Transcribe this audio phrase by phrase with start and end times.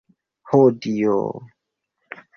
[0.51, 1.21] Ho Dio!